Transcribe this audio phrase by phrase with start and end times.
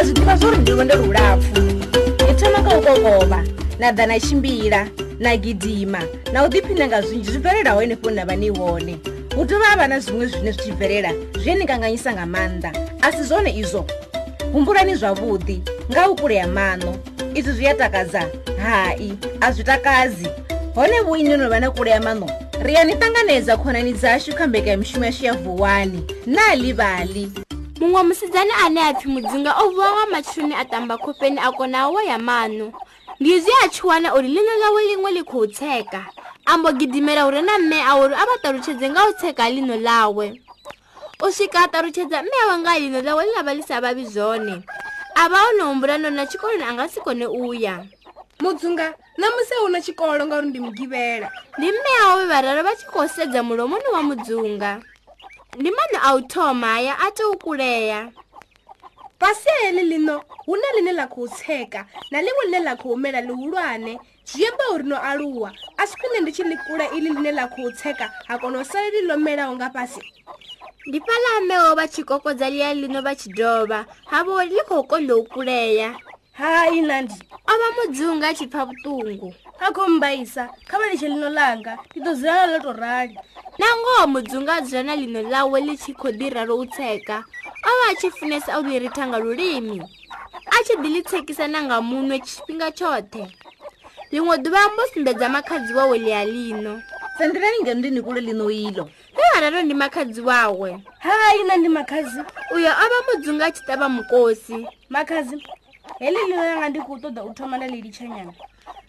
[0.00, 1.58] ndazvi diva zvo rudivo ndorurapfu
[2.30, 3.44] itonaka ukokova
[3.78, 4.88] nadhana chimbira
[5.18, 6.00] nagidhima
[6.32, 8.96] naudhipinanga zvinji zvibvererawo inepo nava niwone
[9.38, 11.10] utova vana zvimwe zvine zvichibverera
[11.42, 13.84] zvienikanganyisa nga manda asi zvone izvo
[14.52, 15.62] humburani zvavudi
[15.92, 16.94] ngaukure yamano
[17.34, 18.28] izvi zviyatakadza
[18.62, 20.28] hai hazvitakazi
[20.74, 22.30] hone vuini novana kure yamano
[22.62, 27.32] riyanitanganedza khonani dzashu kambeka yemishumo yashiya vhuwani naalivali
[27.90, 31.88] mumwe musidzani ane a pfi mudzinga o vuwa wa matshiloni a tamba khofeni a kona
[31.90, 32.72] wa ya manu
[33.20, 36.02] ndi zwi a tshi wana uri ḽino ḽawe liṅwe ḽi khou tsheka
[36.46, 39.74] a mbo gidimela hure na mme a uri a vha ṱalutshedze nga u tsheka ḽino
[39.82, 40.26] ḽawe
[41.22, 44.62] u swika a ṱalutshedza mme awe nga ḽino ḽawe ḽi lava ḽi sa vhavi zwone
[45.20, 47.82] a vha o no humbula no na tshikoloni a nga si kone u ya
[48.40, 51.26] mudzunga namusi a hu na tshikolo ngauri ndi mugivhela
[51.58, 54.78] ndi mme awe vhararo vha tshi khou sedza mulomoni wa mudzunga
[55.58, 58.10] ndi mani a u thoma ya a tou kulea
[59.20, 61.80] fasi heḽi lino hu na ḽine ḽa khou tsheka
[62.12, 63.94] na ḽiṅwe ḽine ḽa khou mela ḽihulwane
[64.30, 65.48] zwi amba uri no aluwa
[65.80, 68.64] a si khwine ndi tshi ḽi kula iḽi ḽine ḽa khou tsheka ha kona u
[68.70, 70.00] sale ḽi ḽo melaho nga fhasi
[70.86, 73.78] ndi fhalameho vha tshi kokodza ḽiya ḽino vha tshi dovha
[74.12, 75.90] havo ḽi khou konda u kulea
[76.40, 77.16] hai nandi
[77.50, 79.28] o vha mudzunga a tshi pfha vhuṱungu
[79.66, 83.16] akho mbaisa kha vha litshe lino langa ndi ḓo dzula nalo to rali
[83.58, 87.70] na ngoho mudzunga dzula na lino ḽawe ḽi tshi khou ḓi ralo u tsheka o
[87.80, 91.58] vha a tshi funesa u ḽi ritha nga lulimi a tshi ḓi ḽi tshekisa na
[91.62, 93.24] nga muṅwe tshifhinga tshoṱhe
[94.12, 96.74] ḽiṅwe ḓuvha ambo sumbedza makhadzi wawe ḽi a lino
[97.18, 98.84] sendirani ngeno ndi nikule lino ilo
[99.16, 100.68] ḽi vhararo ndi makhadzi wawe
[101.06, 102.20] hai na ndi makhadzi
[102.56, 104.56] uyo o vha mudzunga a tshi ṱavha mukosi
[104.92, 105.36] makhadzi
[106.02, 108.32] heli liloyanga ndi kho ṱoḓa u thoma na lilitshanyana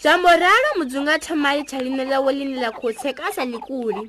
[0.00, 4.02] zwamboralo mudzunga thoma litsha ḽine ḽawe ḽine ḽa khou tsekasa ḽikuli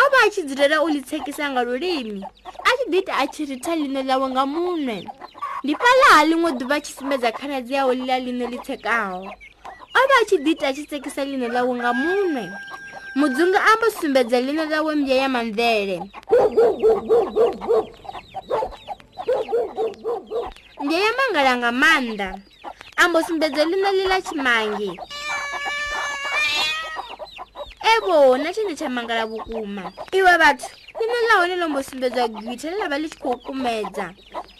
[0.00, 3.24] o vha a tshi dzulela u ḽi tsekisa nga lulimi a tshi ḓi ita a
[3.32, 4.96] tshi ritha ḽine ḽawe nga muṅwe
[5.64, 10.00] ndi fhaḽa ha ḽiṅwe ḓuvha a tshi sumbedza khanadzi yawe ḽila ḽine ḽi tsekaho o
[10.08, 12.44] vha a tshi ḓi ita a tshi tsekisa ḽine ḽawe nga muṅwe
[13.18, 15.96] mudzunga amba sumbedza ḽine ḽawe mbya ya manvele
[21.34, 22.28] mangala nga maanḓa
[23.02, 24.90] ambo sumbedzo ḽine ḽi ḽa tshimange
[27.92, 29.82] evo na tshine tsha mangala vhukuma
[30.18, 30.68] iwe vhathu
[30.98, 34.06] ḽine ḽa hone ḽo mbo sumbedzwa gwita ḽe ḽa vha ḽi tshi khou kumedza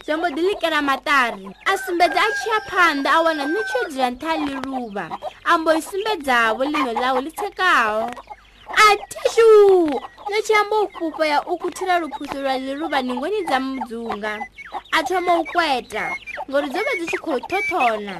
[0.05, 3.75] zwa mbo ḓi ḽikela maṱari a sumbedza a tshi ya phanḓa a wana ni tshi
[3.79, 5.07] yo dzula nṱha ḽi luvha
[5.53, 8.05] ambo i sumbedzavo ḽino ḽawo ḽi tshekaho
[8.83, 9.49] a tishu
[10.35, 14.33] nochiyamba ukupoya ukuthira luphuso lwaliluva ningoni dza mudzunga
[14.99, 16.05] athoma ukweta
[16.49, 18.15] ngori dzobva dzichikhothothona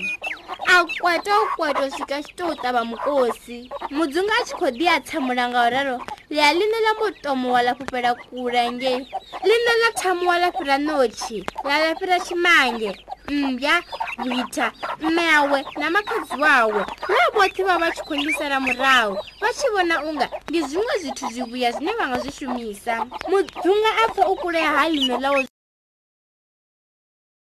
[0.77, 3.57] akweta ukweta swika xitoutava mukosi
[3.97, 5.97] mudzunga achikho diya tshamula ngauraro
[6.31, 8.93] leya lina lambotomowa lafupela kulange
[9.49, 12.91] lina la tshamuwa lafira nochi lalafira ximange
[13.31, 13.83] mmbya
[14.25, 19.95] vita mmawe na makhadzi wawe na vothe va va tshi khondisela murahu va tshi vona
[20.09, 22.95] unga ndi zwiṅwe zwithu zwivuya zwine va nga zwi shumisa
[23.29, 25.43] mudzunga a pfa u kulea ha ḽino ḽawo